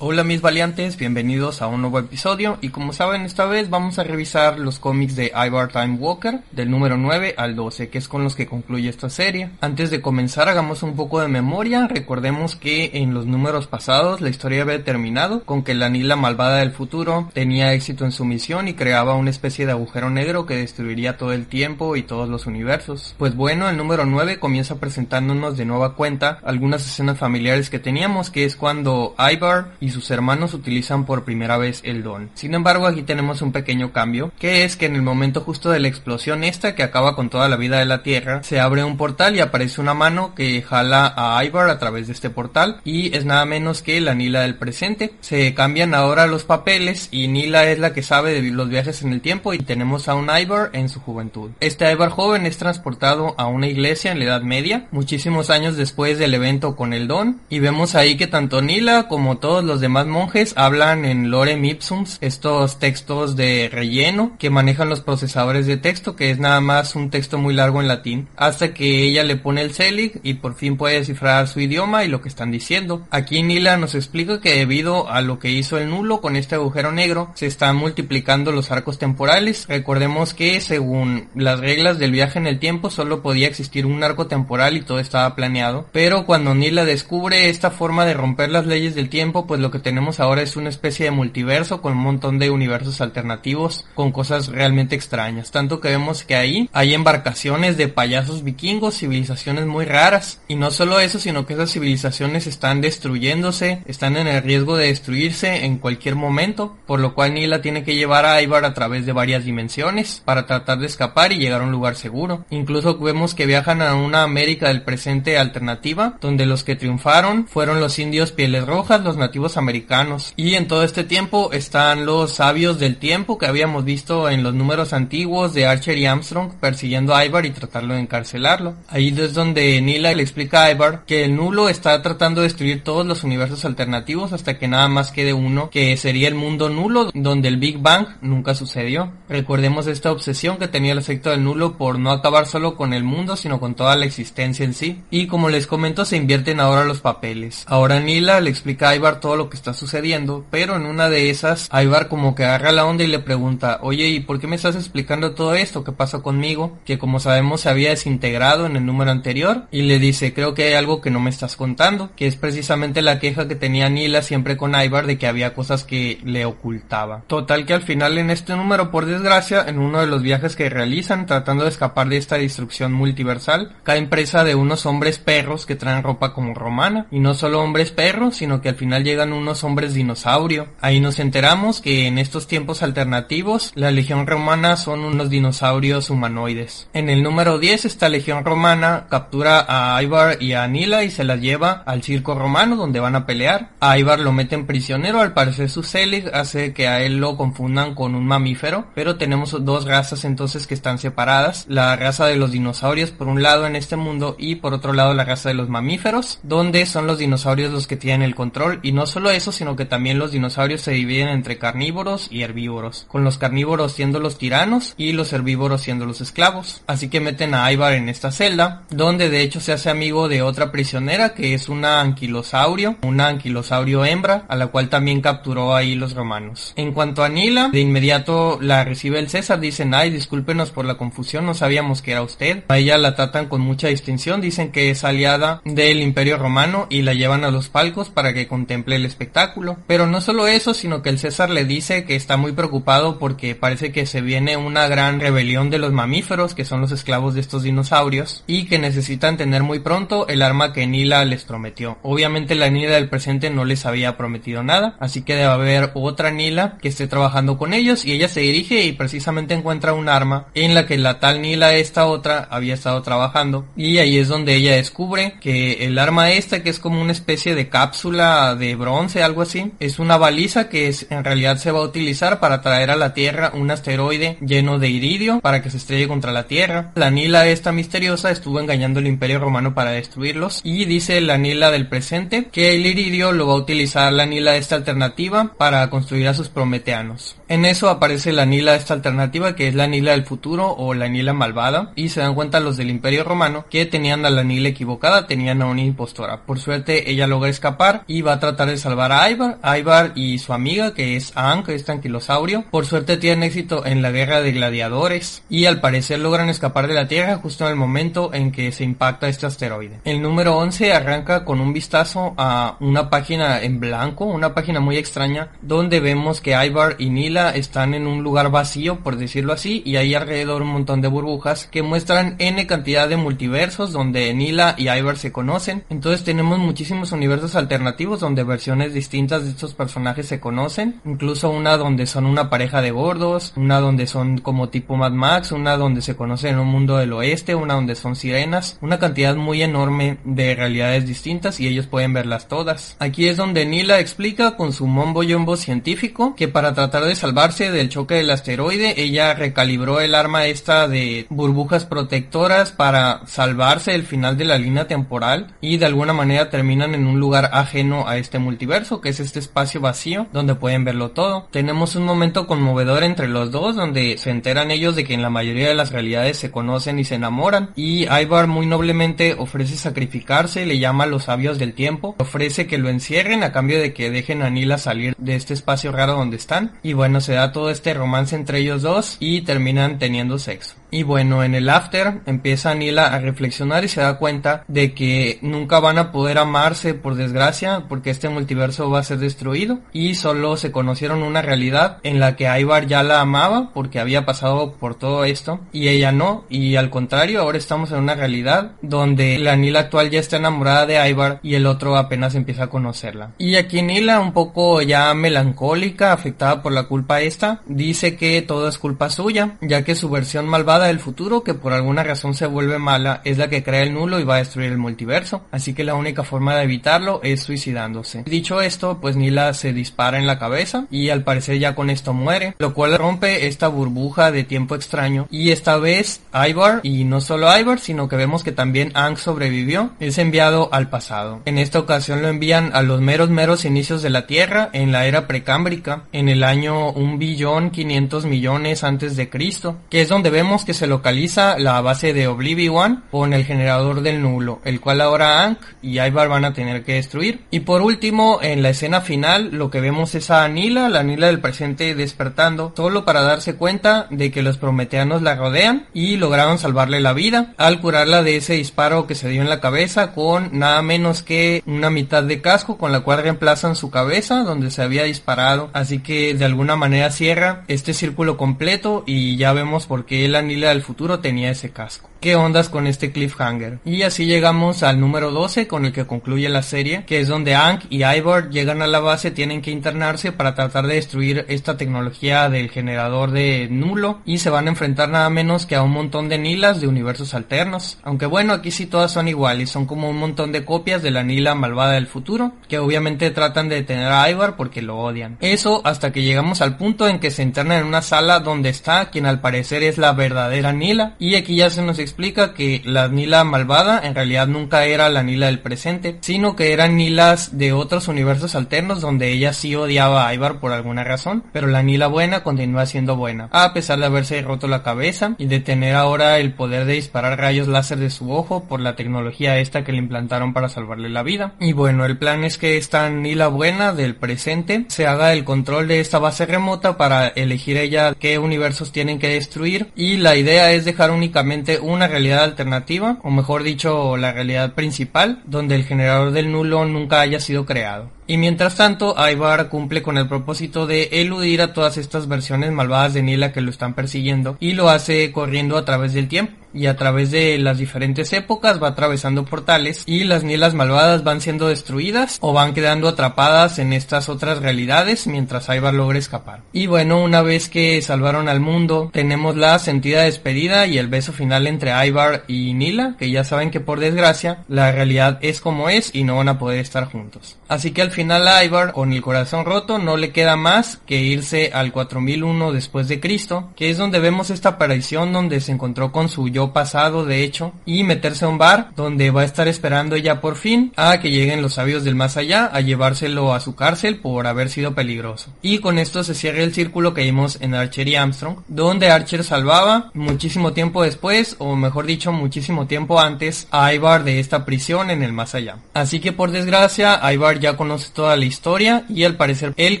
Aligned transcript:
Hola 0.00 0.24
mis 0.24 0.40
valiantes, 0.40 0.96
bienvenidos 0.96 1.62
a 1.62 1.68
un 1.68 1.80
nuevo 1.80 2.00
episodio 2.00 2.58
y 2.60 2.70
como 2.70 2.92
saben 2.92 3.22
esta 3.22 3.44
vez 3.44 3.70
vamos 3.70 4.00
a 4.00 4.02
revisar 4.02 4.58
los 4.58 4.80
cómics 4.80 5.14
de 5.14 5.30
Ivar 5.32 5.68
Time 5.68 5.98
Walker 6.00 6.40
del 6.50 6.68
número 6.68 6.96
9 6.96 7.36
al 7.38 7.54
12 7.54 7.90
que 7.90 7.98
es 7.98 8.08
con 8.08 8.24
los 8.24 8.34
que 8.34 8.48
concluye 8.48 8.88
esta 8.88 9.08
serie. 9.08 9.50
Antes 9.60 9.92
de 9.92 10.02
comenzar 10.02 10.48
hagamos 10.48 10.82
un 10.82 10.96
poco 10.96 11.20
de 11.20 11.28
memoria, 11.28 11.86
recordemos 11.86 12.56
que 12.56 12.90
en 12.94 13.14
los 13.14 13.26
números 13.26 13.68
pasados 13.68 14.20
la 14.20 14.30
historia 14.30 14.62
había 14.62 14.82
terminado 14.82 15.44
con 15.44 15.62
que 15.62 15.74
la 15.74 15.88
Nila 15.88 16.16
malvada 16.16 16.56
del 16.56 16.72
futuro 16.72 17.30
tenía 17.32 17.72
éxito 17.72 18.04
en 18.04 18.10
su 18.10 18.24
misión 18.24 18.66
y 18.66 18.74
creaba 18.74 19.14
una 19.14 19.30
especie 19.30 19.64
de 19.64 19.72
agujero 19.72 20.10
negro 20.10 20.44
que 20.44 20.56
destruiría 20.56 21.16
todo 21.16 21.32
el 21.32 21.46
tiempo 21.46 21.94
y 21.94 22.02
todos 22.02 22.28
los 22.28 22.46
universos. 22.46 23.14
Pues 23.16 23.36
bueno, 23.36 23.68
el 23.68 23.76
número 23.76 24.04
9 24.06 24.40
comienza 24.40 24.74
presentándonos 24.80 25.56
de 25.56 25.66
nueva 25.66 25.94
cuenta 25.94 26.40
algunas 26.42 26.84
escenas 26.84 27.16
familiares 27.16 27.70
que 27.70 27.78
teníamos 27.78 28.30
que 28.30 28.44
es 28.44 28.56
cuando 28.56 29.14
Ivar 29.16 29.83
y 29.84 29.90
sus 29.90 30.10
hermanos 30.10 30.54
utilizan 30.54 31.04
por 31.04 31.24
primera 31.24 31.58
vez 31.58 31.82
el 31.84 32.02
don. 32.02 32.30
Sin 32.32 32.54
embargo, 32.54 32.86
aquí 32.86 33.02
tenemos 33.02 33.42
un 33.42 33.52
pequeño 33.52 33.92
cambio, 33.92 34.32
que 34.38 34.64
es 34.64 34.76
que 34.76 34.86
en 34.86 34.96
el 34.96 35.02
momento 35.02 35.42
justo 35.42 35.70
de 35.70 35.78
la 35.78 35.88
explosión 35.88 36.42
esta 36.42 36.74
que 36.74 36.82
acaba 36.82 37.14
con 37.14 37.28
toda 37.28 37.50
la 37.50 37.56
vida 37.56 37.78
de 37.78 37.84
la 37.84 38.02
Tierra, 38.02 38.42
se 38.42 38.60
abre 38.60 38.82
un 38.82 38.96
portal 38.96 39.36
y 39.36 39.40
aparece 39.40 39.82
una 39.82 39.92
mano 39.92 40.34
que 40.34 40.62
jala 40.62 41.12
a 41.14 41.44
Ivar 41.44 41.68
a 41.68 41.78
través 41.78 42.06
de 42.06 42.14
este 42.14 42.30
portal 42.30 42.80
y 42.84 43.14
es 43.14 43.26
nada 43.26 43.44
menos 43.44 43.82
que 43.82 44.00
la 44.00 44.14
Nila 44.14 44.40
del 44.40 44.56
presente. 44.56 45.12
Se 45.20 45.52
cambian 45.52 45.94
ahora 45.94 46.26
los 46.26 46.44
papeles 46.44 47.08
y 47.10 47.28
Nila 47.28 47.70
es 47.70 47.78
la 47.78 47.92
que 47.92 48.02
sabe 48.02 48.40
de 48.40 48.50
los 48.50 48.70
viajes 48.70 49.02
en 49.02 49.12
el 49.12 49.20
tiempo 49.20 49.52
y 49.52 49.58
tenemos 49.58 50.08
a 50.08 50.14
un 50.14 50.30
Ivar 50.34 50.70
en 50.72 50.88
su 50.88 51.00
juventud. 51.00 51.50
Este 51.60 51.92
Ivar 51.92 52.08
joven 52.08 52.46
es 52.46 52.56
transportado 52.56 53.34
a 53.36 53.48
una 53.48 53.66
iglesia 53.66 54.12
en 54.12 54.18
la 54.18 54.24
Edad 54.24 54.42
Media, 54.42 54.88
muchísimos 54.92 55.50
años 55.50 55.76
después 55.76 56.18
del 56.18 56.32
evento 56.32 56.74
con 56.74 56.94
el 56.94 57.06
don 57.06 57.42
y 57.50 57.58
vemos 57.58 57.94
ahí 57.94 58.16
que 58.16 58.26
tanto 58.26 58.62
Nila 58.62 59.08
como 59.08 59.36
todos 59.36 59.62
los 59.62 59.73
demás 59.80 60.06
monjes 60.06 60.52
hablan 60.56 61.04
en 61.04 61.30
lorem 61.30 61.64
ipsums, 61.64 62.18
estos 62.20 62.78
textos 62.78 63.36
de 63.36 63.68
relleno 63.72 64.32
que 64.38 64.50
manejan 64.50 64.88
los 64.88 65.00
procesadores 65.00 65.66
de 65.66 65.76
texto, 65.76 66.16
que 66.16 66.30
es 66.30 66.38
nada 66.38 66.60
más 66.60 66.94
un 66.94 67.10
texto 67.10 67.38
muy 67.38 67.54
largo 67.54 67.80
en 67.80 67.88
latín, 67.88 68.28
hasta 68.36 68.74
que 68.74 69.04
ella 69.04 69.24
le 69.24 69.36
pone 69.36 69.62
el 69.62 69.72
celig 69.72 70.20
y 70.22 70.34
por 70.34 70.54
fin 70.54 70.76
puede 70.76 70.98
descifrar 70.98 71.48
su 71.48 71.60
idioma 71.60 72.04
y 72.04 72.08
lo 72.08 72.20
que 72.20 72.28
están 72.28 72.50
diciendo. 72.50 73.06
Aquí 73.10 73.42
Nila 73.42 73.76
nos 73.76 73.94
explica 73.94 74.40
que 74.40 74.54
debido 74.54 75.10
a 75.10 75.20
lo 75.20 75.38
que 75.38 75.50
hizo 75.50 75.78
el 75.78 75.90
nulo 75.90 76.20
con 76.20 76.36
este 76.36 76.54
agujero 76.54 76.92
negro, 76.92 77.30
se 77.34 77.46
están 77.46 77.76
multiplicando 77.76 78.52
los 78.52 78.70
arcos 78.70 78.98
temporales. 78.98 79.66
Recordemos 79.68 80.34
que 80.34 80.60
según 80.60 81.28
las 81.34 81.60
reglas 81.60 81.98
del 81.98 82.12
viaje 82.12 82.38
en 82.38 82.46
el 82.46 82.58
tiempo 82.58 82.90
solo 82.90 83.22
podía 83.22 83.48
existir 83.48 83.86
un 83.86 84.02
arco 84.02 84.26
temporal 84.26 84.76
y 84.76 84.82
todo 84.82 84.98
estaba 84.98 85.34
planeado, 85.34 85.86
pero 85.92 86.26
cuando 86.26 86.54
Nila 86.54 86.84
descubre 86.84 87.48
esta 87.48 87.70
forma 87.70 88.04
de 88.04 88.14
romper 88.14 88.50
las 88.50 88.66
leyes 88.66 88.94
del 88.94 89.08
tiempo, 89.08 89.46
pues 89.46 89.60
lo 89.64 89.70
que 89.70 89.78
tenemos 89.78 90.20
ahora 90.20 90.42
es 90.42 90.56
una 90.56 90.68
especie 90.68 91.06
de 91.06 91.10
multiverso 91.10 91.80
con 91.80 91.94
un 91.94 92.02
montón 92.02 92.38
de 92.38 92.50
universos 92.50 93.00
alternativos 93.00 93.86
con 93.94 94.12
cosas 94.12 94.48
realmente 94.48 94.94
extrañas. 94.94 95.52
Tanto 95.52 95.80
que 95.80 95.88
vemos 95.88 96.22
que 96.22 96.36
ahí 96.36 96.68
hay 96.74 96.92
embarcaciones 96.92 97.78
de 97.78 97.88
payasos 97.88 98.44
vikingos, 98.44 98.98
civilizaciones 98.98 99.64
muy 99.64 99.86
raras. 99.86 100.42
Y 100.48 100.56
no 100.56 100.70
solo 100.70 101.00
eso, 101.00 101.18
sino 101.18 101.46
que 101.46 101.54
esas 101.54 101.72
civilizaciones 101.72 102.46
están 102.46 102.82
destruyéndose, 102.82 103.82
están 103.86 104.18
en 104.18 104.26
el 104.26 104.42
riesgo 104.42 104.76
de 104.76 104.88
destruirse 104.88 105.64
en 105.64 105.78
cualquier 105.78 106.14
momento. 106.14 106.76
Por 106.86 107.00
lo 107.00 107.14
cual 107.14 107.32
Nila 107.32 107.62
tiene 107.62 107.84
que 107.84 107.96
llevar 107.96 108.26
a 108.26 108.42
Ivar 108.42 108.66
a 108.66 108.74
través 108.74 109.06
de 109.06 109.14
varias 109.14 109.46
dimensiones 109.46 110.20
para 110.26 110.44
tratar 110.44 110.78
de 110.78 110.86
escapar 110.86 111.32
y 111.32 111.38
llegar 111.38 111.62
a 111.62 111.64
un 111.64 111.72
lugar 111.72 111.96
seguro. 111.96 112.44
Incluso 112.50 112.98
vemos 112.98 113.34
que 113.34 113.46
viajan 113.46 113.80
a 113.80 113.94
una 113.94 114.24
América 114.24 114.68
del 114.68 114.82
presente 114.82 115.38
alternativa, 115.38 116.18
donde 116.20 116.44
los 116.44 116.64
que 116.64 116.76
triunfaron 116.76 117.46
fueron 117.46 117.80
los 117.80 117.98
indios 117.98 118.30
pieles 118.30 118.66
rojas, 118.66 119.02
los 119.02 119.16
nativos 119.16 119.53
americanos. 119.56 120.32
Y 120.36 120.54
en 120.54 120.68
todo 120.68 120.84
este 120.84 121.04
tiempo 121.04 121.50
están 121.52 122.06
los 122.06 122.32
sabios 122.34 122.78
del 122.78 122.96
tiempo 122.96 123.38
que 123.38 123.46
habíamos 123.46 123.84
visto 123.84 124.28
en 124.28 124.42
los 124.42 124.54
números 124.54 124.92
antiguos 124.92 125.54
de 125.54 125.66
Archer 125.66 125.98
y 125.98 126.06
Armstrong 126.06 126.52
persiguiendo 126.60 127.14
a 127.14 127.24
Ivar 127.24 127.46
y 127.46 127.50
tratarlo 127.50 127.94
de 127.94 128.00
encarcelarlo. 128.00 128.74
Ahí 128.88 129.14
es 129.16 129.34
donde 129.34 129.80
Nila 129.80 130.12
le 130.14 130.22
explica 130.22 130.64
a 130.64 130.70
Ivar 130.70 131.04
que 131.06 131.24
el 131.24 131.36
nulo 131.36 131.68
está 131.68 132.00
tratando 132.02 132.40
de 132.40 132.48
destruir 132.48 132.82
todos 132.82 133.06
los 133.06 133.24
universos 133.24 133.64
alternativos 133.64 134.32
hasta 134.32 134.58
que 134.58 134.68
nada 134.68 134.88
más 134.88 135.12
quede 135.12 135.32
uno 135.32 135.70
que 135.70 135.96
sería 135.96 136.28
el 136.28 136.34
mundo 136.34 136.68
nulo 136.68 137.10
donde 137.14 137.48
el 137.48 137.56
Big 137.56 137.78
Bang 137.78 138.06
nunca 138.20 138.54
sucedió. 138.54 139.12
Recordemos 139.28 139.86
esta 139.86 140.12
obsesión 140.12 140.58
que 140.58 140.68
tenía 140.68 140.92
el 140.92 140.98
efecto 140.98 141.30
del 141.30 141.44
nulo 141.44 141.76
por 141.76 141.98
no 141.98 142.10
acabar 142.10 142.46
solo 142.46 142.76
con 142.76 142.92
el 142.92 143.04
mundo 143.04 143.36
sino 143.36 143.60
con 143.60 143.74
toda 143.74 143.96
la 143.96 144.06
existencia 144.06 144.64
en 144.64 144.74
sí. 144.74 145.02
Y 145.10 145.26
como 145.26 145.48
les 145.48 145.66
comento 145.66 146.04
se 146.04 146.16
invierten 146.16 146.60
ahora 146.60 146.84
los 146.84 147.00
papeles. 147.00 147.64
Ahora 147.66 148.00
Nila 148.00 148.40
le 148.40 148.50
explica 148.50 148.90
a 148.90 148.96
Ivar 148.96 149.20
todo 149.20 149.36
lo 149.36 149.43
que 149.48 149.56
está 149.56 149.74
sucediendo, 149.74 150.44
pero 150.50 150.76
en 150.76 150.86
una 150.86 151.08
de 151.08 151.30
esas 151.30 151.68
Ivar 151.72 152.08
como 152.08 152.34
que 152.34 152.44
agarra 152.44 152.72
la 152.72 152.86
onda 152.86 153.04
y 153.04 153.08
le 153.08 153.18
pregunta, 153.18 153.78
oye, 153.82 154.08
¿y 154.08 154.20
por 154.20 154.40
qué 154.40 154.46
me 154.46 154.56
estás 154.56 154.76
explicando 154.76 155.34
todo 155.34 155.54
esto? 155.54 155.84
¿Qué 155.84 155.92
pasa 155.92 156.20
conmigo? 156.20 156.78
Que 156.84 156.98
como 156.98 157.20
sabemos 157.20 157.62
se 157.62 157.68
había 157.68 157.90
desintegrado 157.90 158.66
en 158.66 158.76
el 158.76 158.86
número 158.86 159.10
anterior 159.10 159.66
y 159.70 159.82
le 159.82 159.98
dice, 159.98 160.32
creo 160.32 160.54
que 160.54 160.64
hay 160.64 160.74
algo 160.74 161.00
que 161.00 161.10
no 161.10 161.20
me 161.20 161.30
estás 161.30 161.56
contando, 161.56 162.10
que 162.16 162.26
es 162.26 162.36
precisamente 162.36 163.02
la 163.02 163.18
queja 163.18 163.48
que 163.48 163.56
tenía 163.56 163.88
Nila 163.88 164.22
siempre 164.22 164.56
con 164.56 164.74
Ivar 164.74 165.06
de 165.06 165.18
que 165.18 165.26
había 165.26 165.54
cosas 165.54 165.84
que 165.84 166.20
le 166.24 166.44
ocultaba. 166.44 167.24
Total 167.26 167.66
que 167.66 167.74
al 167.74 167.82
final 167.82 168.18
en 168.18 168.30
este 168.30 168.56
número, 168.56 168.90
por 168.90 169.06
desgracia, 169.06 169.64
en 169.66 169.78
uno 169.78 170.00
de 170.00 170.06
los 170.06 170.22
viajes 170.22 170.56
que 170.56 170.70
realizan 170.70 171.26
tratando 171.26 171.64
de 171.64 171.70
escapar 171.70 172.08
de 172.08 172.16
esta 172.16 172.38
destrucción 172.38 172.92
multiversal, 172.92 173.76
cae 173.82 174.04
presa 174.06 174.44
de 174.44 174.54
unos 174.54 174.86
hombres 174.86 175.18
perros 175.18 175.66
que 175.66 175.76
traen 175.76 176.02
ropa 176.02 176.32
como 176.32 176.54
romana, 176.54 177.06
y 177.10 177.20
no 177.20 177.34
solo 177.34 177.62
hombres 177.62 177.90
perros, 177.90 178.36
sino 178.36 178.60
que 178.60 178.68
al 178.70 178.76
final 178.76 179.04
llegan 179.04 179.32
unos 179.34 179.64
hombres 179.64 179.94
dinosaurio. 179.94 180.68
Ahí 180.80 181.00
nos 181.00 181.18
enteramos 181.18 181.80
que 181.80 182.06
en 182.06 182.18
estos 182.18 182.46
tiempos 182.46 182.82
alternativos 182.82 183.72
la 183.74 183.90
Legión 183.90 184.26
Romana 184.26 184.76
son 184.76 185.00
unos 185.04 185.30
dinosaurios 185.30 186.10
humanoides. 186.10 186.88
En 186.92 187.08
el 187.08 187.22
número 187.22 187.58
10 187.58 187.84
esta 187.84 188.08
Legión 188.08 188.44
Romana 188.44 189.06
captura 189.10 189.66
a 189.68 190.02
Ivar 190.02 190.42
y 190.42 190.54
a 190.54 190.66
Nila 190.66 191.04
y 191.04 191.10
se 191.10 191.24
las 191.24 191.40
lleva 191.40 191.82
al 191.86 192.02
circo 192.02 192.34
romano 192.34 192.76
donde 192.76 193.00
van 193.00 193.16
a 193.16 193.26
pelear. 193.26 193.70
A 193.80 193.98
Ivar 193.98 194.20
lo 194.20 194.32
meten 194.32 194.66
prisionero, 194.66 195.20
al 195.20 195.34
parecer 195.34 195.70
su 195.70 195.82
Selig 195.82 196.30
hace 196.32 196.72
que 196.72 196.88
a 196.88 197.02
él 197.02 197.18
lo 197.18 197.36
confundan 197.36 197.94
con 197.94 198.14
un 198.14 198.26
mamífero, 198.26 198.86
pero 198.94 199.16
tenemos 199.16 199.64
dos 199.64 199.86
razas 199.86 200.24
entonces 200.24 200.66
que 200.66 200.74
están 200.74 200.98
separadas. 200.98 201.66
La 201.68 201.96
raza 201.96 202.26
de 202.26 202.36
los 202.36 202.52
dinosaurios 202.52 203.10
por 203.10 203.28
un 203.28 203.42
lado 203.42 203.66
en 203.66 203.76
este 203.76 203.96
mundo 203.96 204.36
y 204.38 204.56
por 204.56 204.74
otro 204.74 204.92
lado 204.92 205.14
la 205.14 205.24
raza 205.24 205.48
de 205.48 205.54
los 205.54 205.68
mamíferos, 205.68 206.38
donde 206.42 206.86
son 206.86 207.06
los 207.06 207.18
dinosaurios 207.18 207.72
los 207.72 207.86
que 207.86 207.96
tienen 207.96 208.22
el 208.22 208.34
control 208.34 208.80
y 208.82 208.92
no 208.92 209.06
solo 209.06 209.23
eso, 209.30 209.52
sino 209.52 209.76
que 209.76 209.84
también 209.84 210.18
los 210.18 210.32
dinosaurios 210.32 210.80
se 210.80 210.92
dividen 210.92 211.28
entre 211.28 211.58
carnívoros 211.58 212.28
y 212.30 212.42
herbívoros, 212.42 213.06
con 213.08 213.24
los 213.24 213.38
carnívoros 213.38 213.92
siendo 213.92 214.20
los 214.20 214.38
tiranos 214.38 214.94
y 214.96 215.12
los 215.12 215.32
herbívoros 215.32 215.82
siendo 215.82 216.06
los 216.06 216.20
esclavos. 216.20 216.82
Así 216.86 217.08
que 217.08 217.20
meten 217.20 217.54
a 217.54 217.70
Ivar 217.72 217.94
en 217.94 218.08
esta 218.08 218.30
celda, 218.30 218.82
donde 218.90 219.30
de 219.30 219.42
hecho 219.42 219.60
se 219.60 219.72
hace 219.72 219.90
amigo 219.90 220.28
de 220.28 220.42
otra 220.42 220.70
prisionera 220.70 221.34
que 221.34 221.54
es 221.54 221.68
una 221.68 222.00
anquilosaurio, 222.00 222.96
una 223.02 223.28
anquilosaurio 223.28 224.04
hembra, 224.04 224.44
a 224.48 224.56
la 224.56 224.68
cual 224.68 224.88
también 224.88 225.20
capturó 225.20 225.74
ahí 225.74 225.94
los 225.94 226.14
romanos. 226.14 226.72
En 226.76 226.92
cuanto 226.92 227.24
a 227.24 227.28
Nila, 227.28 227.70
de 227.72 227.80
inmediato 227.80 228.58
la 228.60 228.84
recibe 228.84 229.18
el 229.18 229.28
César, 229.28 229.60
dicen, 229.60 229.94
ay, 229.94 230.10
discúlpenos 230.10 230.70
por 230.70 230.84
la 230.84 230.96
confusión, 230.96 231.46
no 231.46 231.54
sabíamos 231.54 232.02
que 232.02 232.12
era 232.12 232.22
usted. 232.22 232.64
A 232.68 232.78
ella 232.78 232.98
la 232.98 233.14
tratan 233.14 233.48
con 233.48 233.60
mucha 233.60 233.88
distinción, 233.88 234.40
dicen 234.40 234.72
que 234.72 234.90
es 234.90 235.04
aliada 235.04 235.60
del 235.64 236.00
imperio 236.00 236.38
romano 236.38 236.86
y 236.90 237.02
la 237.02 237.14
llevan 237.14 237.44
a 237.44 237.50
los 237.50 237.68
palcos 237.68 238.10
para 238.10 238.34
que 238.34 238.48
contemple 238.48 238.96
el 238.96 239.04
espectáculo. 239.14 239.78
Pero 239.86 240.06
no 240.06 240.20
solo 240.20 240.46
eso, 240.48 240.74
sino 240.74 241.02
que 241.02 241.10
el 241.10 241.18
César 241.18 241.50
le 241.50 241.64
dice 241.64 242.04
que 242.04 242.16
está 242.16 242.36
muy 242.36 242.52
preocupado 242.52 243.18
porque 243.18 243.54
parece 243.54 243.92
que 243.92 244.06
se 244.06 244.20
viene 244.20 244.56
una 244.56 244.88
gran 244.88 245.20
rebelión 245.20 245.70
de 245.70 245.78
los 245.78 245.92
mamíferos, 245.92 246.54
que 246.54 246.64
son 246.64 246.80
los 246.80 246.92
esclavos 246.92 247.34
de 247.34 247.40
estos 247.40 247.62
dinosaurios, 247.62 248.42
y 248.46 248.66
que 248.66 248.78
necesitan 248.78 249.36
tener 249.36 249.62
muy 249.62 249.78
pronto 249.78 250.26
el 250.28 250.42
arma 250.42 250.72
que 250.72 250.86
Nila 250.86 251.24
les 251.24 251.44
prometió. 251.44 251.98
Obviamente 252.02 252.54
la 252.54 252.70
Nila 252.70 252.94
del 252.94 253.08
presente 253.08 253.50
no 253.50 253.64
les 253.64 253.86
había 253.86 254.16
prometido 254.16 254.62
nada, 254.62 254.96
así 255.00 255.22
que 255.22 255.34
debe 255.34 255.52
haber 255.52 255.92
otra 255.94 256.30
Nila 256.30 256.78
que 256.82 256.88
esté 256.88 257.06
trabajando 257.06 257.56
con 257.56 257.72
ellos 257.72 258.04
y 258.04 258.12
ella 258.12 258.28
se 258.28 258.40
dirige 258.40 258.84
y 258.84 258.92
precisamente 258.92 259.54
encuentra 259.54 259.92
un 259.92 260.08
arma 260.08 260.46
en 260.54 260.74
la 260.74 260.86
que 260.86 260.98
la 260.98 261.20
tal 261.20 261.40
Nila 261.40 261.74
esta 261.74 262.06
otra 262.06 262.48
había 262.50 262.74
estado 262.74 263.00
trabajando 263.02 263.66
y 263.76 263.98
ahí 263.98 264.18
es 264.18 264.28
donde 264.28 264.56
ella 264.56 264.76
descubre 264.76 265.36
que 265.40 265.86
el 265.86 265.98
arma 265.98 266.32
esta 266.32 266.62
que 266.62 266.70
es 266.70 266.78
como 266.78 267.00
una 267.00 267.12
especie 267.12 267.54
de 267.54 267.68
cápsula 267.68 268.54
de 268.54 268.74
broma 268.74 268.93
11, 268.94 269.22
algo 269.22 269.42
así. 269.42 269.72
Es 269.80 269.98
una 269.98 270.16
baliza 270.16 270.68
que 270.68 270.94
en 271.10 271.24
realidad 271.24 271.58
se 271.58 271.70
va 271.70 271.80
a 271.80 271.84
utilizar 271.84 272.40
para 272.40 272.62
traer 272.62 272.90
a 272.90 272.96
la 272.96 273.14
Tierra 273.14 273.52
un 273.54 273.70
asteroide 273.70 274.38
lleno 274.40 274.78
de 274.78 274.88
iridio 274.88 275.40
para 275.40 275.62
que 275.62 275.70
se 275.70 275.76
estrelle 275.76 276.08
contra 276.08 276.32
la 276.32 276.46
Tierra. 276.46 276.92
La 276.94 277.10
Nila 277.10 277.46
esta 277.46 277.72
misteriosa 277.72 278.30
estuvo 278.30 278.60
engañando 278.60 279.00
al 279.00 279.06
Imperio 279.06 279.38
Romano 279.38 279.74
para 279.74 279.90
destruirlos 279.90 280.60
y 280.64 280.84
dice 280.84 281.20
la 281.20 281.38
Nila 281.38 281.70
del 281.70 281.88
presente 281.88 282.46
que 282.50 282.74
el 282.74 282.86
iridio 282.86 283.32
lo 283.32 283.46
va 283.46 283.54
a 283.54 283.58
utilizar 283.58 284.12
la 284.12 284.26
Nila 284.26 284.56
esta 284.56 284.76
alternativa 284.76 285.52
para 285.56 285.88
construir 285.90 286.28
a 286.28 286.34
sus 286.34 286.48
prometeanos. 286.48 287.36
En 287.48 287.64
eso 287.64 287.88
aparece 287.88 288.32
la 288.32 288.46
Nila 288.46 288.74
esta 288.74 288.94
alternativa 288.94 289.54
que 289.54 289.68
es 289.68 289.74
la 289.74 289.86
Nila 289.86 290.12
del 290.12 290.24
futuro 290.24 290.70
o 290.70 290.94
la 290.94 291.08
Nila 291.08 291.32
malvada 291.32 291.92
y 291.96 292.08
se 292.08 292.20
dan 292.20 292.34
cuenta 292.34 292.60
los 292.60 292.76
del 292.76 292.90
Imperio 292.90 293.24
Romano 293.24 293.66
que 293.70 293.86
tenían 293.86 294.24
a 294.26 294.30
la 294.30 294.44
Nila 294.44 294.68
equivocada, 294.68 295.26
tenían 295.26 295.62
a 295.62 295.66
una 295.66 295.82
impostora. 295.82 296.42
Por 296.46 296.58
suerte 296.58 297.10
ella 297.10 297.26
logra 297.26 297.50
escapar 297.50 298.04
y 298.06 298.22
va 298.22 298.34
a 298.34 298.40
tratar 298.40 298.68
de 298.68 298.78
salvar 298.84 299.12
a 299.12 299.30
Ivar, 299.30 299.58
Ivar 299.78 300.12
y 300.14 300.38
su 300.38 300.52
amiga 300.52 300.92
que 300.92 301.16
es 301.16 301.32
Aang, 301.34 301.64
que 301.64 301.74
es 301.74 301.86
tranquilosaurio. 301.86 302.66
Por 302.70 302.84
suerte 302.84 303.16
tienen 303.16 303.44
éxito 303.44 303.86
en 303.86 304.02
la 304.02 304.10
guerra 304.10 304.42
de 304.42 304.52
gladiadores 304.52 305.42
y 305.48 305.64
al 305.64 305.80
parecer 305.80 306.18
logran 306.18 306.50
escapar 306.50 306.86
de 306.86 306.92
la 306.92 307.08
Tierra 307.08 307.36
justo 307.36 307.64
en 307.64 307.70
el 307.70 307.76
momento 307.76 308.34
en 308.34 308.52
que 308.52 308.72
se 308.72 308.84
impacta 308.84 309.26
este 309.26 309.46
asteroide. 309.46 310.00
El 310.04 310.20
número 310.20 310.58
11 310.58 310.92
arranca 310.92 311.46
con 311.46 311.62
un 311.62 311.72
vistazo 311.72 312.34
a 312.36 312.76
una 312.80 313.08
página 313.08 313.62
en 313.62 313.80
blanco, 313.80 314.26
una 314.26 314.52
página 314.52 314.80
muy 314.80 314.98
extraña 314.98 315.48
donde 315.62 316.00
vemos 316.00 316.42
que 316.42 316.50
Ivar 316.50 316.96
y 316.98 317.08
Nila 317.08 317.56
están 317.56 317.94
en 317.94 318.06
un 318.06 318.22
lugar 318.22 318.50
vacío, 318.50 319.00
por 319.00 319.16
decirlo 319.16 319.54
así, 319.54 319.82
y 319.86 319.96
hay 319.96 320.14
alrededor 320.14 320.60
un 320.60 320.68
montón 320.68 321.00
de 321.00 321.08
burbujas 321.08 321.68
que 321.68 321.82
muestran 321.82 322.36
n 322.38 322.66
cantidad 322.66 323.08
de 323.08 323.16
multiversos 323.16 323.92
donde 323.92 324.34
Nila 324.34 324.74
y 324.76 324.90
Ivar 324.90 325.16
se 325.16 325.32
conocen. 325.32 325.84
Entonces 325.88 326.22
tenemos 326.22 326.58
muchísimos 326.58 327.12
universos 327.12 327.54
alternativos 327.54 328.20
donde 328.20 328.44
versiones 328.44 328.73
distintas 328.92 329.44
de 329.44 329.50
estos 329.50 329.74
personajes 329.74 330.26
se 330.26 330.40
conocen, 330.40 331.00
incluso 331.04 331.50
una 331.50 331.76
donde 331.76 332.06
son 332.06 332.26
una 332.26 332.50
pareja 332.50 332.82
de 332.82 332.90
gordos, 332.90 333.52
una 333.56 333.80
donde 333.80 334.06
son 334.06 334.38
como 334.38 334.68
tipo 334.68 334.96
Mad 334.96 335.12
Max, 335.12 335.52
una 335.52 335.76
donde 335.76 336.02
se 336.02 336.16
conocen 336.16 336.54
en 336.54 336.60
un 336.60 336.68
mundo 336.68 336.96
del 336.96 337.12
oeste, 337.12 337.54
una 337.54 337.74
donde 337.74 337.94
son 337.94 338.16
sirenas, 338.16 338.78
una 338.80 338.98
cantidad 338.98 339.36
muy 339.36 339.62
enorme 339.62 340.18
de 340.24 340.54
realidades 340.54 341.06
distintas 341.06 341.60
y 341.60 341.68
ellos 341.68 341.86
pueden 341.86 342.12
verlas 342.12 342.48
todas. 342.48 342.96
Aquí 342.98 343.28
es 343.28 343.36
donde 343.36 343.66
Nila 343.66 344.00
explica 344.00 344.56
con 344.56 344.72
su 344.72 344.86
mombo 344.86 345.22
yombo 345.22 345.56
científico 345.56 346.34
que 346.36 346.48
para 346.48 346.74
tratar 346.74 347.04
de 347.04 347.14
salvarse 347.14 347.70
del 347.70 347.88
choque 347.88 348.14
del 348.14 348.30
asteroide 348.30 349.02
ella 349.02 349.34
recalibró 349.34 350.00
el 350.00 350.14
arma 350.14 350.46
esta 350.46 350.88
de 350.88 351.26
burbujas 351.30 351.84
protectoras 351.84 352.72
para 352.72 353.26
salvarse 353.26 353.92
del 353.92 354.04
final 354.04 354.36
de 354.36 354.44
la 354.44 354.58
línea 354.58 354.86
temporal 354.86 355.54
y 355.60 355.76
de 355.76 355.86
alguna 355.86 356.12
manera 356.12 356.50
terminan 356.50 356.94
en 356.94 357.06
un 357.06 357.20
lugar 357.20 357.50
ajeno 357.52 358.08
a 358.08 358.16
este 358.16 358.38
multiverso 358.38 358.63
que 359.00 359.10
es 359.10 359.20
este 359.20 359.38
espacio 359.38 359.80
vacío 359.80 360.26
donde 360.32 360.54
pueden 360.54 360.84
verlo 360.84 361.10
todo. 361.10 361.48
Tenemos 361.50 361.96
un 361.96 362.04
momento 362.04 362.46
conmovedor 362.46 363.04
entre 363.04 363.28
los 363.28 363.50
dos 363.50 363.76
donde 363.76 364.16
se 364.18 364.30
enteran 364.30 364.70
ellos 364.70 364.96
de 364.96 365.04
que 365.04 365.14
en 365.14 365.22
la 365.22 365.30
mayoría 365.30 365.68
de 365.68 365.74
las 365.74 365.92
realidades 365.92 366.38
se 366.38 366.50
conocen 366.50 366.98
y 366.98 367.04
se 367.04 367.16
enamoran 367.16 367.70
y 367.76 368.06
Ivar 368.06 368.46
muy 368.46 368.66
noblemente 368.66 369.34
ofrece 369.38 369.76
sacrificarse, 369.76 370.66
le 370.66 370.78
llama 370.78 371.04
a 371.04 371.08
los 371.08 371.24
sabios 371.24 371.58
del 371.58 371.74
tiempo, 371.74 372.14
ofrece 372.18 372.66
que 372.66 372.78
lo 372.78 372.88
encierren 372.88 373.42
a 373.42 373.52
cambio 373.52 373.78
de 373.78 373.92
que 373.92 374.10
dejen 374.10 374.42
a 374.42 374.50
Nila 374.50 374.78
salir 374.78 375.14
de 375.18 375.36
este 375.36 375.54
espacio 375.54 375.92
raro 375.92 376.14
donde 376.14 376.36
están 376.36 376.72
y 376.82 376.92
bueno 376.92 377.20
se 377.20 377.34
da 377.34 377.52
todo 377.52 377.70
este 377.70 377.94
romance 377.94 378.34
entre 378.34 378.58
ellos 378.58 378.82
dos 378.82 379.16
y 379.20 379.42
terminan 379.42 379.98
teniendo 379.98 380.38
sexo. 380.38 380.74
Y 380.94 381.02
bueno, 381.02 381.42
en 381.42 381.56
el 381.56 381.70
after 381.70 382.20
empieza 382.24 382.72
Nila 382.72 383.08
a 383.08 383.18
reflexionar 383.18 383.82
y 383.82 383.88
se 383.88 384.00
da 384.00 384.16
cuenta 384.16 384.62
de 384.68 384.94
que 384.94 385.40
nunca 385.42 385.80
van 385.80 385.98
a 385.98 386.12
poder 386.12 386.38
amarse 386.38 386.94
por 386.94 387.16
desgracia 387.16 387.86
porque 387.88 388.10
este 388.10 388.28
multiverso 388.28 388.88
va 388.88 389.00
a 389.00 389.02
ser 389.02 389.18
destruido 389.18 389.80
y 389.92 390.14
solo 390.14 390.56
se 390.56 390.70
conocieron 390.70 391.24
una 391.24 391.42
realidad 391.42 391.98
en 392.04 392.20
la 392.20 392.36
que 392.36 392.44
Ivar 392.44 392.86
ya 392.86 393.02
la 393.02 393.20
amaba 393.20 393.72
porque 393.74 393.98
había 393.98 394.24
pasado 394.24 394.74
por 394.74 394.94
todo 394.94 395.24
esto 395.24 395.58
y 395.72 395.88
ella 395.88 396.12
no 396.12 396.44
y 396.48 396.76
al 396.76 396.90
contrario 396.90 397.40
ahora 397.40 397.58
estamos 397.58 397.90
en 397.90 397.98
una 397.98 398.14
realidad 398.14 398.76
donde 398.80 399.40
la 399.40 399.56
Nila 399.56 399.80
actual 399.80 400.10
ya 400.10 400.20
está 400.20 400.36
enamorada 400.36 400.86
de 400.86 401.10
Ivar 401.10 401.40
y 401.42 401.56
el 401.56 401.66
otro 401.66 401.96
apenas 401.96 402.36
empieza 402.36 402.64
a 402.64 402.70
conocerla. 402.70 403.32
Y 403.38 403.56
aquí 403.56 403.82
Nila 403.82 404.20
un 404.20 404.32
poco 404.32 404.80
ya 404.80 405.12
melancólica, 405.12 406.12
afectada 406.12 406.62
por 406.62 406.70
la 406.70 406.84
culpa 406.84 407.20
esta, 407.20 407.62
dice 407.66 408.16
que 408.16 408.42
todo 408.42 408.68
es 408.68 408.78
culpa 408.78 409.10
suya 409.10 409.56
ya 409.60 409.82
que 409.82 409.96
su 409.96 410.08
versión 410.08 410.46
malvada 410.46 410.83
del 410.86 411.00
futuro 411.00 411.42
que 411.42 411.54
por 411.54 411.72
alguna 411.72 412.02
razón 412.02 412.34
se 412.34 412.46
vuelve 412.46 412.78
mala 412.78 413.20
es 413.24 413.38
la 413.38 413.48
que 413.48 413.62
crea 413.62 413.82
el 413.82 413.94
nulo 413.94 414.18
y 414.20 414.24
va 414.24 414.36
a 414.36 414.38
destruir 414.38 414.70
el 414.70 414.78
multiverso, 414.78 415.42
así 415.50 415.74
que 415.74 415.84
la 415.84 415.94
única 415.94 416.24
forma 416.24 416.56
de 416.56 416.64
evitarlo 416.64 417.20
es 417.22 417.42
suicidándose. 417.42 418.22
Dicho 418.24 418.60
esto, 418.60 418.98
pues 419.00 419.16
Nila 419.16 419.54
se 419.54 419.72
dispara 419.72 420.18
en 420.18 420.26
la 420.26 420.38
cabeza 420.38 420.86
y 420.90 421.10
al 421.10 421.24
parecer 421.24 421.58
ya 421.58 421.74
con 421.74 421.90
esto 421.90 422.12
muere, 422.12 422.54
lo 422.58 422.74
cual 422.74 422.96
rompe 422.96 423.46
esta 423.46 423.68
burbuja 423.68 424.30
de 424.30 424.44
tiempo 424.44 424.74
extraño 424.74 425.26
y 425.30 425.50
esta 425.50 425.76
vez 425.76 426.22
Ivar, 426.32 426.80
y 426.82 427.04
no 427.04 427.20
solo 427.20 427.56
Ivar, 427.58 427.78
sino 427.78 428.08
que 428.08 428.16
vemos 428.16 428.42
que 428.42 428.52
también 428.52 428.92
Ang 428.94 429.16
sobrevivió, 429.16 429.90
es 430.00 430.18
enviado 430.18 430.68
al 430.72 430.90
pasado. 430.90 431.40
En 431.44 431.58
esta 431.58 431.78
ocasión 431.78 432.22
lo 432.22 432.28
envían 432.28 432.70
a 432.74 432.82
los 432.82 433.00
meros 433.00 433.30
meros 433.30 433.64
inicios 433.64 434.02
de 434.02 434.10
la 434.10 434.26
Tierra 434.26 434.70
en 434.72 434.92
la 434.92 435.06
era 435.06 435.26
precámbrica, 435.26 436.04
en 436.12 436.28
el 436.28 436.44
año 436.44 436.90
1 436.90 437.18
billón 437.18 437.70
500 437.70 438.26
millones 438.26 438.84
antes 438.84 439.16
de 439.16 439.28
Cristo, 439.28 439.76
que 439.90 440.00
es 440.00 440.08
donde 440.08 440.30
vemos 440.30 440.64
que 440.64 440.73
se 440.74 440.86
localiza 440.86 441.58
la 441.58 441.80
base 441.80 442.12
de 442.12 442.26
Oblivion 442.26 443.04
con 443.10 443.32
el 443.32 443.44
generador 443.44 444.02
del 444.02 444.22
nulo, 444.22 444.60
el 444.64 444.80
cual 444.80 445.00
ahora 445.00 445.44
Ankh 445.44 445.60
y 445.82 446.00
Ivar 446.00 446.28
van 446.28 446.44
a 446.44 446.52
tener 446.52 446.84
que 446.84 446.94
destruir. 446.94 447.44
Y 447.50 447.60
por 447.60 447.82
último, 447.82 448.40
en 448.42 448.62
la 448.62 448.70
escena 448.70 449.00
final, 449.00 449.50
lo 449.52 449.70
que 449.70 449.80
vemos 449.80 450.14
es 450.14 450.30
a 450.30 450.44
Anila, 450.44 450.88
la 450.88 451.00
Anila 451.00 451.28
del 451.28 451.40
presente 451.40 451.94
despertando, 451.94 452.72
solo 452.76 453.04
para 453.04 453.22
darse 453.22 453.56
cuenta 453.56 454.06
de 454.10 454.30
que 454.30 454.42
los 454.42 454.58
prometeanos 454.58 455.22
la 455.22 455.34
rodean 455.34 455.86
y 455.94 456.16
lograron 456.16 456.58
salvarle 456.58 457.00
la 457.00 457.12
vida 457.12 457.54
al 457.56 457.80
curarla 457.80 458.22
de 458.22 458.36
ese 458.36 458.54
disparo 458.54 459.06
que 459.06 459.14
se 459.14 459.28
dio 459.28 459.42
en 459.42 459.48
la 459.48 459.60
cabeza 459.60 460.12
con 460.12 460.50
nada 460.58 460.82
menos 460.82 461.22
que 461.22 461.62
una 461.66 461.90
mitad 461.90 462.22
de 462.22 462.40
casco 462.40 462.78
con 462.78 462.92
la 462.92 463.00
cual 463.00 463.22
reemplazan 463.22 463.76
su 463.76 463.90
cabeza 463.90 464.42
donde 464.42 464.70
se 464.70 464.82
había 464.82 465.04
disparado. 465.04 465.70
Así 465.72 466.00
que 466.00 466.34
de 466.34 466.44
alguna 466.44 466.76
manera 466.76 467.10
cierra 467.10 467.64
este 467.68 467.94
círculo 467.94 468.36
completo 468.36 469.04
y 469.06 469.36
ya 469.36 469.52
vemos 469.52 469.86
por 469.86 470.06
qué 470.06 470.26
la 470.28 470.40
Anila 470.40 470.53
del 470.60 470.82
futuro 470.82 471.20
tenía 471.20 471.50
ese 471.50 471.70
casco. 471.70 472.08
¿Qué 472.24 472.36
ondas 472.36 472.70
con 472.70 472.86
este 472.86 473.12
cliffhanger? 473.12 473.80
Y 473.84 474.00
así 474.00 474.24
llegamos 474.24 474.82
al 474.82 474.98
número 474.98 475.30
12 475.30 475.66
con 475.68 475.84
el 475.84 475.92
que 475.92 476.06
concluye 476.06 476.48
la 476.48 476.62
serie, 476.62 477.04
que 477.04 477.20
es 477.20 477.28
donde 477.28 477.54
Aang 477.54 477.80
y 477.90 478.02
Ivor 478.02 478.48
llegan 478.48 478.80
a 478.80 478.86
la 478.86 479.00
base, 479.00 479.30
tienen 479.30 479.60
que 479.60 479.70
internarse 479.70 480.32
para 480.32 480.54
tratar 480.54 480.86
de 480.86 480.94
destruir 480.94 481.44
esta 481.48 481.76
tecnología 481.76 482.48
del 482.48 482.70
generador 482.70 483.30
de 483.30 483.68
nulo 483.70 484.22
y 484.24 484.38
se 484.38 484.48
van 484.48 484.68
a 484.68 484.70
enfrentar 484.70 485.10
nada 485.10 485.28
menos 485.28 485.66
que 485.66 485.76
a 485.76 485.82
un 485.82 485.90
montón 485.90 486.30
de 486.30 486.38
Nilas 486.38 486.80
de 486.80 486.88
universos 486.88 487.34
alternos. 487.34 487.98
Aunque 488.02 488.24
bueno, 488.24 488.54
aquí 488.54 488.70
sí 488.70 488.86
todas 488.86 489.12
son 489.12 489.28
iguales, 489.28 489.68
son 489.68 489.84
como 489.84 490.08
un 490.08 490.16
montón 490.16 490.50
de 490.50 490.64
copias 490.64 491.02
de 491.02 491.10
la 491.10 491.24
Nila 491.24 491.54
malvada 491.54 491.92
del 491.92 492.06
futuro, 492.06 492.54
que 492.70 492.78
obviamente 492.78 493.32
tratan 493.32 493.68
de 493.68 493.76
detener 493.76 494.10
a 494.10 494.30
Ivar 494.30 494.56
porque 494.56 494.80
lo 494.80 494.96
odian. 494.96 495.36
Eso 495.40 495.82
hasta 495.84 496.10
que 496.10 496.22
llegamos 496.22 496.62
al 496.62 496.78
punto 496.78 497.06
en 497.06 497.20
que 497.20 497.30
se 497.30 497.42
internan 497.42 497.80
en 497.80 497.86
una 497.86 498.00
sala 498.00 498.40
donde 498.40 498.70
está 498.70 499.10
quien 499.10 499.26
al 499.26 499.42
parecer 499.42 499.82
es 499.82 499.98
la 499.98 500.14
verdadera 500.14 500.72
Nila 500.72 501.16
y 501.18 501.34
aquí 501.34 501.56
ya 501.56 501.68
se 501.68 501.82
nos 501.82 501.98
explica 501.98 502.13
que 502.54 502.82
la 502.84 503.08
Nila 503.08 503.44
malvada 503.44 504.00
en 504.04 504.14
realidad 504.14 504.46
nunca 504.46 504.84
era 504.84 505.08
la 505.08 505.22
Nila 505.22 505.46
del 505.46 505.60
presente, 505.60 506.18
sino 506.20 506.56
que 506.56 506.72
eran 506.72 506.96
Nilas 506.96 507.58
de 507.58 507.72
otros 507.72 508.08
universos 508.08 508.54
alternos 508.54 509.00
donde 509.00 509.32
ella 509.32 509.52
sí 509.52 509.74
odiaba 509.74 510.26
a 510.26 510.34
Ivar 510.34 510.60
por 510.60 510.72
alguna 510.72 511.04
razón, 511.04 511.44
pero 511.52 511.66
la 511.66 511.82
Nila 511.82 512.06
buena 512.06 512.42
continúa 512.42 512.86
siendo 512.86 513.16
buena, 513.16 513.48
a 513.52 513.72
pesar 513.72 513.98
de 513.98 514.06
haberse 514.06 514.40
roto 514.42 514.68
la 514.68 514.82
cabeza 514.82 515.34
y 515.38 515.46
de 515.46 515.60
tener 515.60 515.94
ahora 515.94 516.38
el 516.38 516.54
poder 516.54 516.86
de 516.86 516.94
disparar 516.94 517.38
rayos 517.38 517.68
láser 517.68 517.98
de 517.98 518.10
su 518.10 518.32
ojo 518.32 518.64
por 518.64 518.80
la 518.80 518.96
tecnología 518.96 519.58
esta 519.58 519.84
que 519.84 519.92
le 519.92 519.98
implantaron 519.98 520.52
para 520.52 520.68
salvarle 520.68 521.08
la 521.08 521.22
vida. 521.22 521.54
Y 521.60 521.72
bueno, 521.72 522.04
el 522.04 522.18
plan 522.18 522.44
es 522.44 522.58
que 522.58 522.76
esta 522.76 523.08
Nila 523.10 523.48
buena 523.48 523.92
del 523.92 524.16
presente 524.16 524.86
se 524.88 525.06
haga 525.06 525.32
el 525.32 525.44
control 525.44 525.88
de 525.88 526.00
esta 526.00 526.18
base 526.18 526.46
remota 526.46 526.96
para 526.96 527.28
elegir 527.28 527.76
ella 527.76 528.14
qué 528.18 528.38
universos 528.38 528.92
tienen 528.92 529.18
que 529.18 529.28
destruir 529.28 529.88
y 529.94 530.16
la 530.16 530.36
idea 530.36 530.72
es 530.72 530.84
dejar 530.84 531.10
únicamente 531.10 531.78
una 531.80 532.03
realidad 532.08 532.44
alternativa, 532.44 533.18
o 533.22 533.30
mejor 533.30 533.62
dicho, 533.62 534.16
la 534.16 534.32
realidad 534.32 534.74
principal, 534.74 535.42
donde 535.44 535.74
el 535.74 535.84
generador 535.84 536.32
del 536.32 536.52
nulo 536.52 536.84
nunca 536.84 537.20
haya 537.20 537.40
sido 537.40 537.66
creado. 537.66 538.10
Y 538.26 538.38
mientras 538.38 538.76
tanto, 538.76 539.14
Ivar 539.18 539.68
cumple 539.68 540.02
con 540.02 540.18
el 540.18 540.28
propósito 540.28 540.86
de 540.86 541.08
eludir 541.12 541.62
a 541.62 541.72
todas 541.72 541.96
estas 541.96 542.28
versiones 542.28 542.72
malvadas 542.72 543.14
de 543.14 543.22
Nila 543.22 543.52
que 543.52 543.60
lo 543.60 543.70
están 543.70 543.94
persiguiendo 543.94 544.56
y 544.60 544.72
lo 544.72 544.88
hace 544.88 545.30
corriendo 545.32 545.76
a 545.76 545.84
través 545.84 546.14
del 546.14 546.28
tiempo 546.28 546.64
y 546.74 546.86
a 546.86 546.96
través 546.96 547.30
de 547.30 547.56
las 547.58 547.78
diferentes 547.78 548.32
épocas 548.32 548.82
va 548.82 548.88
atravesando 548.88 549.44
portales 549.44 550.02
y 550.06 550.24
las 550.24 550.42
Nilas 550.42 550.74
malvadas 550.74 551.22
van 551.22 551.40
siendo 551.40 551.68
destruidas 551.68 552.38
o 552.40 552.52
van 552.52 552.74
quedando 552.74 553.08
atrapadas 553.08 553.78
en 553.78 553.92
estas 553.92 554.28
otras 554.28 554.58
realidades 554.58 555.26
mientras 555.26 555.68
Ivar 555.68 555.94
logra 555.94 556.18
escapar. 556.18 556.62
Y 556.72 556.86
bueno, 556.86 557.22
una 557.22 557.42
vez 557.42 557.68
que 557.68 558.02
salvaron 558.02 558.48
al 558.48 558.60
mundo, 558.60 559.10
tenemos 559.12 559.56
la 559.56 559.78
sentida 559.78 560.22
despedida 560.22 560.86
y 560.86 560.98
el 560.98 561.08
beso 561.08 561.32
final 561.32 561.66
entre 561.66 561.92
Ivar 562.06 562.44
y 562.48 562.74
Nila, 562.74 563.14
que 563.18 563.30
ya 563.30 563.44
saben 563.44 563.70
que 563.70 563.80
por 563.80 564.00
desgracia 564.00 564.64
la 564.68 564.90
realidad 564.90 565.38
es 565.42 565.60
como 565.60 565.88
es 565.88 566.14
y 566.14 566.24
no 566.24 566.36
van 566.36 566.48
a 566.48 566.58
poder 566.58 566.80
estar 566.80 567.04
juntos. 567.04 567.56
Así 567.68 567.92
que 567.92 568.02
al 568.02 568.10
final 568.14 568.46
a 568.48 568.64
Ivar, 568.64 568.92
con 568.92 569.12
el 569.12 569.20
corazón 569.20 569.64
roto, 569.64 569.98
no 569.98 570.16
le 570.16 570.30
queda 570.30 570.56
más 570.56 570.98
que 571.04 571.20
irse 571.20 571.72
al 571.74 571.92
4001 571.92 572.72
después 572.72 573.08
de 573.08 573.20
Cristo, 573.20 573.70
que 573.76 573.90
es 573.90 573.98
donde 573.98 574.20
vemos 574.20 574.50
esta 574.50 574.70
aparición 574.70 575.32
donde 575.32 575.60
se 575.60 575.72
encontró 575.72 576.12
con 576.12 576.28
su 576.28 576.48
yo 576.48 576.72
pasado, 576.72 577.24
de 577.24 577.42
hecho, 577.42 577.72
y 577.84 578.04
meterse 578.04 578.44
a 578.44 578.48
un 578.48 578.56
bar 578.56 578.90
donde 578.96 579.30
va 579.30 579.42
a 579.42 579.44
estar 579.44 579.68
esperando 579.68 580.14
ella 580.14 580.40
por 580.40 580.56
fin 580.56 580.92
a 580.96 581.18
que 581.20 581.30
lleguen 581.30 581.60
los 581.60 581.74
sabios 581.74 582.04
del 582.04 582.14
más 582.14 582.36
allá 582.36 582.70
a 582.72 582.80
llevárselo 582.80 583.52
a 583.52 583.60
su 583.60 583.74
cárcel 583.74 584.20
por 584.20 584.46
haber 584.46 584.70
sido 584.70 584.94
peligroso. 584.94 585.52
Y 585.60 585.78
con 585.78 585.98
esto 585.98 586.22
se 586.22 586.34
cierra 586.34 586.62
el 586.62 586.72
círculo 586.72 587.14
que 587.14 587.24
vimos 587.24 587.58
en 587.60 587.74
Archer 587.74 588.08
y 588.08 588.14
Armstrong, 588.14 588.58
donde 588.68 589.10
Archer 589.10 589.42
salvaba 589.42 590.10
muchísimo 590.14 590.72
tiempo 590.72 591.02
después, 591.02 591.56
o 591.58 591.74
mejor 591.74 592.06
dicho, 592.06 592.30
muchísimo 592.30 592.86
tiempo 592.86 593.20
antes, 593.20 593.66
a 593.72 593.92
Ivar 593.92 594.22
de 594.22 594.38
esta 594.38 594.64
prisión 594.64 595.10
en 595.10 595.22
el 595.22 595.32
más 595.32 595.54
allá. 595.56 595.78
Así 595.94 596.20
que 596.20 596.32
por 596.32 596.52
desgracia, 596.52 597.20
Ivar 597.32 597.58
ya 597.58 597.76
conoce 597.76 598.03
toda 598.12 598.36
la 598.36 598.44
historia 598.44 599.04
y 599.08 599.24
al 599.24 599.36
parecer 599.36 599.72
el 599.76 600.00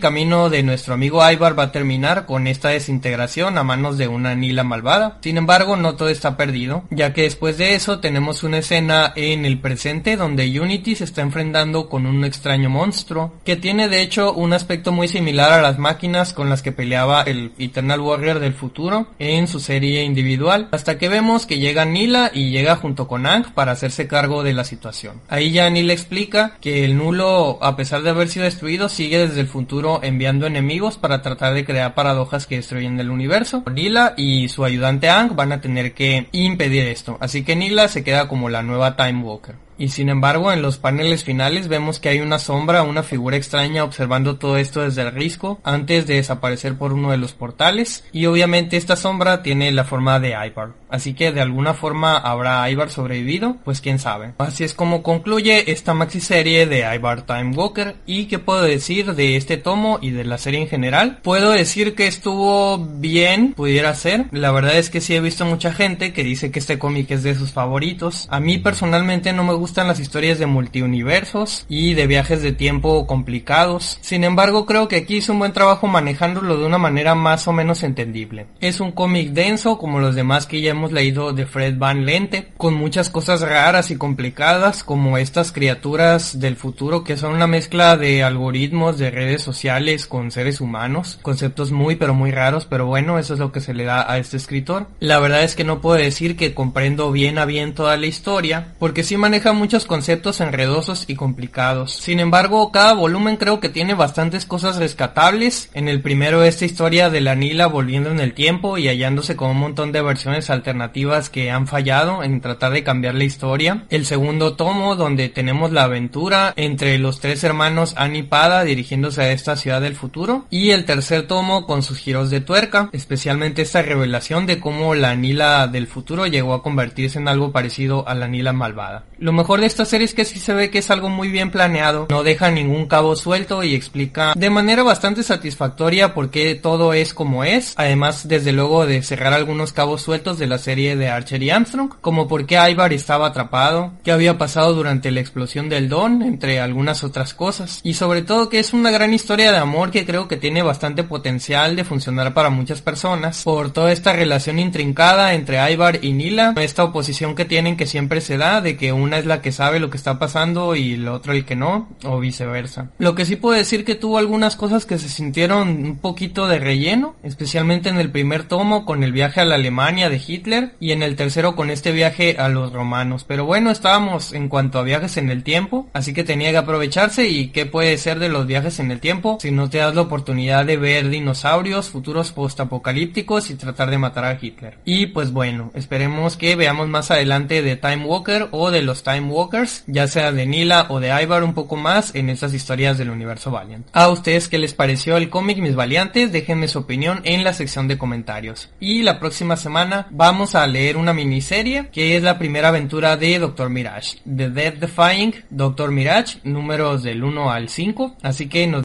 camino 0.00 0.50
de 0.50 0.62
nuestro 0.62 0.94
amigo 0.94 1.28
Ivar 1.30 1.58
va 1.58 1.64
a 1.64 1.72
terminar 1.72 2.26
con 2.26 2.46
esta 2.46 2.70
desintegración 2.70 3.58
a 3.58 3.64
manos 3.64 3.98
de 3.98 4.08
una 4.08 4.34
Nila 4.34 4.64
malvada. 4.64 5.18
Sin 5.22 5.38
embargo, 5.38 5.76
no 5.76 5.94
todo 5.94 6.08
está 6.08 6.36
perdido, 6.36 6.84
ya 6.90 7.12
que 7.12 7.22
después 7.22 7.58
de 7.58 7.74
eso 7.74 8.00
tenemos 8.00 8.42
una 8.42 8.58
escena 8.58 9.12
en 9.16 9.44
el 9.44 9.60
presente 9.60 10.16
donde 10.16 10.60
Unity 10.60 10.96
se 10.96 11.04
está 11.04 11.22
enfrentando 11.22 11.88
con 11.88 12.06
un 12.06 12.24
extraño 12.24 12.70
monstruo 12.70 13.34
que 13.44 13.56
tiene 13.56 13.88
de 13.88 14.02
hecho 14.02 14.32
un 14.32 14.52
aspecto 14.52 14.92
muy 14.92 15.08
similar 15.08 15.52
a 15.52 15.62
las 15.62 15.78
máquinas 15.78 16.32
con 16.32 16.50
las 16.50 16.62
que 16.62 16.72
peleaba 16.72 17.22
el 17.22 17.52
Eternal 17.58 18.00
Warrior 18.00 18.40
del 18.40 18.54
futuro 18.54 19.08
en 19.18 19.48
su 19.48 19.60
serie 19.60 20.02
individual, 20.02 20.68
hasta 20.72 20.98
que 20.98 21.08
vemos 21.08 21.46
que 21.46 21.58
llega 21.58 21.84
Nila 21.84 22.30
y 22.32 22.50
llega 22.50 22.76
junto 22.76 23.08
con 23.08 23.26
Ang 23.26 23.52
para 23.54 23.72
hacerse 23.72 24.06
cargo 24.06 24.42
de 24.42 24.52
la 24.52 24.64
situación. 24.64 25.20
Ahí 25.28 25.52
ya 25.52 25.68
Nila 25.70 25.92
explica 25.92 26.56
que 26.60 26.84
el 26.84 26.96
nulo, 26.96 27.58
a 27.62 27.76
pesar 27.76 27.93
de 28.02 28.10
haber 28.10 28.28
sido 28.28 28.44
destruido, 28.44 28.88
sigue 28.88 29.18
desde 29.18 29.40
el 29.40 29.46
futuro 29.46 30.00
enviando 30.02 30.46
enemigos 30.46 30.98
para 30.98 31.22
tratar 31.22 31.54
de 31.54 31.64
crear 31.64 31.94
paradojas 31.94 32.46
que 32.46 32.56
destruyen 32.56 32.98
el 32.98 33.10
universo. 33.10 33.62
Nila 33.72 34.14
y 34.16 34.48
su 34.48 34.64
ayudante 34.64 35.08
Ang 35.08 35.36
van 35.36 35.52
a 35.52 35.60
tener 35.60 35.94
que 35.94 36.28
impedir 36.32 36.86
esto, 36.86 37.18
así 37.20 37.44
que 37.44 37.56
Nila 37.56 37.88
se 37.88 38.04
queda 38.04 38.28
como 38.28 38.48
la 38.48 38.62
nueva 38.62 38.96
Time 38.96 39.22
Walker. 39.22 39.56
Y 39.78 39.88
sin 39.88 40.08
embargo, 40.08 40.52
en 40.52 40.62
los 40.62 40.78
paneles 40.78 41.24
finales 41.24 41.68
vemos 41.68 41.98
que 41.98 42.08
hay 42.08 42.20
una 42.20 42.38
sombra, 42.38 42.82
una 42.82 43.02
figura 43.02 43.36
extraña 43.36 43.84
observando 43.84 44.36
todo 44.36 44.56
esto 44.56 44.82
desde 44.82 45.02
el 45.02 45.12
risco 45.12 45.60
antes 45.64 46.06
de 46.06 46.14
desaparecer 46.14 46.76
por 46.76 46.92
uno 46.92 47.10
de 47.10 47.16
los 47.16 47.32
portales. 47.32 48.04
Y 48.12 48.26
obviamente 48.26 48.76
esta 48.76 48.96
sombra 48.96 49.42
tiene 49.42 49.72
la 49.72 49.84
forma 49.84 50.20
de 50.20 50.30
Ivar. 50.30 50.72
Así 50.88 51.14
que 51.14 51.32
de 51.32 51.40
alguna 51.40 51.74
forma 51.74 52.16
habrá 52.16 52.68
Ivar 52.70 52.90
sobrevivido, 52.90 53.56
pues 53.64 53.80
quién 53.80 53.98
sabe. 53.98 54.34
Así 54.38 54.64
es 54.64 54.74
como 54.74 55.02
concluye 55.02 55.72
esta 55.72 55.94
maxi 55.94 56.20
serie 56.20 56.66
de 56.66 56.84
Ivar 56.94 57.22
Time 57.22 57.54
Walker. 57.56 57.96
¿Y 58.06 58.26
qué 58.26 58.38
puedo 58.38 58.62
decir 58.62 59.14
de 59.14 59.36
este 59.36 59.56
tomo 59.56 59.98
y 60.00 60.10
de 60.10 60.24
la 60.24 60.38
serie 60.38 60.60
en 60.60 60.68
general? 60.68 61.18
Puedo 61.22 61.50
decir 61.50 61.94
que 61.94 62.06
estuvo 62.06 62.78
bien, 62.78 63.54
pudiera 63.54 63.94
ser. 63.94 64.26
La 64.30 64.52
verdad 64.52 64.78
es 64.78 64.90
que 64.90 65.00
sí 65.00 65.14
he 65.14 65.20
visto 65.20 65.44
mucha 65.44 65.72
gente 65.72 66.12
que 66.12 66.22
dice 66.22 66.50
que 66.50 66.58
este 66.58 66.78
cómic 66.78 67.10
es 67.10 67.22
de 67.22 67.34
sus 67.34 67.52
favoritos. 67.52 68.28
A 68.30 68.40
mí 68.40 68.58
personalmente 68.58 69.32
no 69.32 69.44
me 69.44 69.54
gusta 69.54 69.63
gustan 69.64 69.88
las 69.88 69.98
historias 69.98 70.38
de 70.38 70.44
multiuniversos 70.44 71.64
y 71.70 71.94
de 71.94 72.06
viajes 72.06 72.42
de 72.42 72.52
tiempo 72.52 73.06
complicados. 73.06 73.96
Sin 74.02 74.22
embargo, 74.22 74.66
creo 74.66 74.88
que 74.88 74.96
aquí 74.96 75.16
hizo 75.16 75.32
un 75.32 75.38
buen 75.38 75.54
trabajo 75.54 75.86
manejándolo 75.86 76.58
de 76.58 76.66
una 76.66 76.76
manera 76.76 77.14
más 77.14 77.48
o 77.48 77.52
menos 77.54 77.82
entendible. 77.82 78.44
Es 78.60 78.80
un 78.80 78.92
cómic 78.92 79.30
denso 79.30 79.78
como 79.78 80.00
los 80.00 80.14
demás 80.14 80.44
que 80.44 80.60
ya 80.60 80.72
hemos 80.72 80.92
leído 80.92 81.32
de 81.32 81.46
Fred 81.46 81.78
Van 81.78 82.04
Lente, 82.04 82.52
con 82.58 82.74
muchas 82.74 83.08
cosas 83.08 83.40
raras 83.40 83.90
y 83.90 83.96
complicadas 83.96 84.84
como 84.84 85.16
estas 85.16 85.50
criaturas 85.50 86.38
del 86.38 86.56
futuro 86.56 87.02
que 87.02 87.16
son 87.16 87.32
una 87.32 87.46
mezcla 87.46 87.96
de 87.96 88.22
algoritmos 88.22 88.98
de 88.98 89.10
redes 89.10 89.40
sociales 89.40 90.06
con 90.06 90.30
seres 90.30 90.60
humanos, 90.60 91.18
conceptos 91.22 91.72
muy 91.72 91.96
pero 91.96 92.12
muy 92.12 92.32
raros, 92.32 92.66
pero 92.66 92.84
bueno, 92.84 93.18
eso 93.18 93.32
es 93.32 93.40
lo 93.40 93.50
que 93.50 93.62
se 93.62 93.72
le 93.72 93.84
da 93.84 94.12
a 94.12 94.18
este 94.18 94.36
escritor. 94.36 94.88
La 95.00 95.20
verdad 95.20 95.42
es 95.42 95.54
que 95.54 95.64
no 95.64 95.80
puedo 95.80 95.96
decir 95.96 96.36
que 96.36 96.52
comprendo 96.52 97.10
bien 97.12 97.38
a 97.38 97.46
bien 97.46 97.72
toda 97.72 97.96
la 97.96 98.04
historia, 98.04 98.74
porque 98.78 99.02
sí 99.02 99.16
maneja 99.16 99.53
muchos 99.54 99.86
conceptos 99.86 100.40
enredosos 100.40 101.04
y 101.08 101.14
complicados. 101.14 101.94
Sin 101.94 102.20
embargo, 102.20 102.70
cada 102.72 102.92
volumen 102.92 103.36
creo 103.36 103.60
que 103.60 103.68
tiene 103.68 103.94
bastantes 103.94 104.46
cosas 104.46 104.76
rescatables. 104.76 105.70
En 105.74 105.88
el 105.88 106.00
primero 106.02 106.42
esta 106.42 106.64
historia 106.64 107.10
de 107.10 107.20
la 107.20 107.34
Nila 107.34 107.66
volviendo 107.66 108.10
en 108.10 108.20
el 108.20 108.34
tiempo 108.34 108.78
y 108.78 108.88
hallándose 108.88 109.36
con 109.36 109.50
un 109.50 109.58
montón 109.58 109.92
de 109.92 110.02
versiones 110.02 110.50
alternativas 110.50 111.30
que 111.30 111.50
han 111.50 111.66
fallado 111.66 112.22
en 112.22 112.40
tratar 112.40 112.72
de 112.72 112.84
cambiar 112.84 113.14
la 113.14 113.24
historia. 113.24 113.84
El 113.90 114.06
segundo 114.06 114.54
tomo 114.54 114.96
donde 114.96 115.28
tenemos 115.28 115.72
la 115.72 115.84
aventura 115.84 116.52
entre 116.56 116.98
los 116.98 117.20
tres 117.20 117.44
hermanos 117.44 117.94
Annie 117.96 118.22
Pada 118.22 118.64
dirigiéndose 118.64 119.22
a 119.22 119.32
esta 119.32 119.56
ciudad 119.56 119.80
del 119.80 119.96
futuro. 119.96 120.46
Y 120.50 120.70
el 120.70 120.84
tercer 120.84 121.26
tomo 121.26 121.66
con 121.66 121.82
sus 121.82 121.98
giros 121.98 122.30
de 122.30 122.40
tuerca, 122.40 122.90
especialmente 122.92 123.62
esta 123.62 123.82
revelación 123.82 124.46
de 124.46 124.60
cómo 124.60 124.94
la 124.94 125.14
Nila 125.14 125.68
del 125.68 125.86
futuro 125.86 126.26
llegó 126.26 126.54
a 126.54 126.62
convertirse 126.62 127.18
en 127.18 127.28
algo 127.28 127.52
parecido 127.52 128.08
a 128.08 128.14
la 128.14 128.28
Nila 128.28 128.52
malvada. 128.52 129.04
Lo 129.18 129.32
mejor 129.44 129.60
de 129.60 129.66
esta 129.66 129.84
serie 129.84 130.06
es 130.06 130.14
que 130.14 130.24
sí 130.24 130.38
se 130.38 130.54
ve 130.54 130.70
que 130.70 130.78
es 130.78 130.90
algo 130.90 131.10
muy 131.10 131.28
bien 131.28 131.50
planeado, 131.50 132.06
no 132.08 132.22
deja 132.22 132.50
ningún 132.50 132.86
cabo 132.86 133.14
suelto 133.14 133.62
y 133.62 133.74
explica 133.74 134.32
de 134.34 134.48
manera 134.48 134.82
bastante 134.82 135.22
satisfactoria 135.22 136.14
por 136.14 136.30
qué 136.30 136.54
todo 136.54 136.94
es 136.94 137.12
como 137.12 137.44
es, 137.44 137.74
además 137.76 138.26
desde 138.26 138.52
luego 138.52 138.86
de 138.86 139.02
cerrar 139.02 139.34
algunos 139.34 139.74
cabos 139.74 140.00
sueltos 140.00 140.38
de 140.38 140.46
la 140.46 140.56
serie 140.56 140.96
de 140.96 141.10
Archer 141.10 141.42
y 141.42 141.50
Armstrong, 141.50 141.90
como 142.00 142.26
por 142.26 142.46
qué 142.46 142.58
Ivar 142.70 142.94
estaba 142.94 143.26
atrapado, 143.26 143.92
qué 144.02 144.12
había 144.12 144.38
pasado 144.38 144.72
durante 144.72 145.10
la 145.10 145.20
explosión 145.20 145.68
del 145.68 145.90
Don, 145.90 146.22
entre 146.22 146.58
algunas 146.58 147.04
otras 147.04 147.34
cosas, 147.34 147.80
y 147.82 147.92
sobre 147.92 148.22
todo 148.22 148.48
que 148.48 148.60
es 148.60 148.72
una 148.72 148.90
gran 148.90 149.12
historia 149.12 149.52
de 149.52 149.58
amor 149.58 149.90
que 149.90 150.06
creo 150.06 150.26
que 150.26 150.38
tiene 150.38 150.62
bastante 150.62 151.04
potencial 151.04 151.76
de 151.76 151.84
funcionar 151.84 152.32
para 152.32 152.48
muchas 152.48 152.80
personas, 152.80 153.42
por 153.44 153.74
toda 153.74 153.92
esta 153.92 154.14
relación 154.14 154.58
intrincada 154.58 155.34
entre 155.34 155.70
Ivar 155.70 156.02
y 156.02 156.12
Nila, 156.12 156.54
esta 156.56 156.82
oposición 156.82 157.34
que 157.34 157.44
tienen 157.44 157.76
que 157.76 157.84
siempre 157.84 158.22
se 158.22 158.38
da 158.38 158.62
de 158.62 158.78
que 158.78 158.94
una 158.94 159.18
es 159.18 159.26
la 159.26 159.33
que 159.42 159.52
sabe 159.52 159.80
lo 159.80 159.90
que 159.90 159.96
está 159.96 160.18
pasando 160.18 160.76
y 160.76 160.94
el 160.94 161.08
otro 161.08 161.32
el 161.32 161.44
que 161.44 161.56
no, 161.56 161.88
o 162.04 162.20
viceversa. 162.20 162.90
Lo 162.98 163.14
que 163.14 163.24
sí 163.24 163.36
puedo 163.36 163.56
decir 163.56 163.84
que 163.84 163.94
tuvo 163.94 164.18
algunas 164.18 164.56
cosas 164.56 164.86
que 164.86 164.98
se 164.98 165.08
sintieron 165.08 165.68
un 165.68 165.98
poquito 165.98 166.46
de 166.48 166.58
relleno, 166.58 167.16
especialmente 167.22 167.88
en 167.88 167.98
el 167.98 168.10
primer 168.10 168.44
tomo 168.44 168.84
con 168.84 169.02
el 169.02 169.12
viaje 169.12 169.40
a 169.40 169.44
la 169.44 169.56
Alemania 169.56 170.08
de 170.08 170.20
Hitler 170.24 170.74
y 170.80 170.92
en 170.92 171.02
el 171.02 171.16
tercero 171.16 171.56
con 171.56 171.70
este 171.70 171.92
viaje 171.92 172.36
a 172.38 172.48
los 172.48 172.72
romanos. 172.72 173.24
Pero 173.24 173.44
bueno, 173.44 173.70
estábamos 173.70 174.32
en 174.32 174.48
cuanto 174.48 174.78
a 174.78 174.82
viajes 174.82 175.16
en 175.16 175.30
el 175.30 175.42
tiempo, 175.42 175.88
así 175.92 176.12
que 176.12 176.24
tenía 176.24 176.50
que 176.50 176.58
aprovecharse 176.58 177.28
y 177.28 177.48
qué 177.48 177.66
puede 177.66 177.96
ser 177.98 178.18
de 178.18 178.28
los 178.28 178.46
viajes 178.46 178.78
en 178.78 178.90
el 178.90 179.00
tiempo 179.00 179.38
si 179.40 179.50
no 179.50 179.70
te 179.70 179.78
das 179.78 179.94
la 179.94 180.02
oportunidad 180.02 180.64
de 180.64 180.76
ver 180.76 181.08
dinosaurios, 181.08 181.90
futuros 181.90 182.32
postapocalípticos 182.32 183.50
y 183.50 183.54
tratar 183.54 183.90
de 183.90 183.98
matar 183.98 184.24
a 184.24 184.38
Hitler. 184.40 184.78
Y 184.84 185.06
pues 185.06 185.32
bueno, 185.32 185.70
esperemos 185.74 186.36
que 186.36 186.56
veamos 186.56 186.88
más 186.88 187.10
adelante 187.10 187.62
de 187.62 187.76
Time 187.76 188.04
Walker 188.04 188.48
o 188.50 188.70
de 188.70 188.82
los 188.82 189.02
Time 189.02 189.23
Walkers, 189.30 189.84
ya 189.86 190.06
sea 190.06 190.32
de 190.32 190.46
Nila 190.46 190.86
o 190.88 191.00
de 191.00 191.10
Ivar 191.22 191.44
un 191.44 191.54
poco 191.54 191.76
más 191.76 192.14
en 192.14 192.30
estas 192.30 192.54
historias 192.54 192.98
del 192.98 193.10
universo 193.10 193.50
Valiant. 193.50 193.86
A 193.92 194.08
ustedes 194.08 194.48
qué 194.48 194.58
les 194.58 194.74
pareció 194.74 195.16
el 195.16 195.30
cómic 195.30 195.58
Mis 195.58 195.74
Valiantes, 195.74 196.32
déjenme 196.32 196.68
su 196.68 196.80
opinión 196.80 197.20
en 197.24 197.44
la 197.44 197.52
sección 197.52 197.88
de 197.88 197.98
comentarios. 197.98 198.70
Y 198.80 199.02
la 199.02 199.18
próxima 199.18 199.56
semana 199.56 200.06
vamos 200.10 200.54
a 200.54 200.66
leer 200.66 200.96
una 200.96 201.12
miniserie 201.12 201.88
que 201.92 202.16
es 202.16 202.22
la 202.22 202.38
primera 202.38 202.68
aventura 202.68 203.16
de 203.16 203.38
Doctor 203.38 203.70
Mirage, 203.70 204.18
The 204.24 204.50
Death 204.50 204.76
Defying 204.76 205.34
Doctor 205.50 205.90
Mirage, 205.90 206.38
números 206.44 207.02
del 207.02 207.22
1 207.22 207.50
al 207.50 207.68
5, 207.68 208.16
así 208.22 208.48
que 208.48 208.66
nos 208.66 208.84